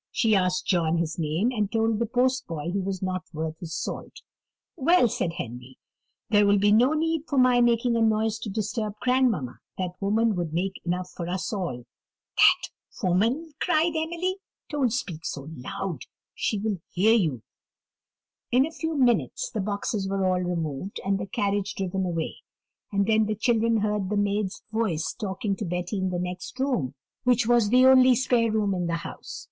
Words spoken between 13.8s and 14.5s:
Emily;